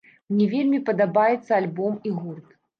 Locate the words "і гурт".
2.09-2.61